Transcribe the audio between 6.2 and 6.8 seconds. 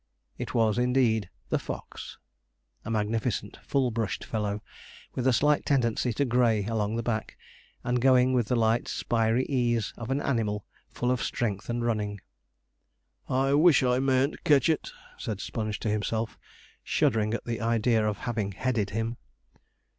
grey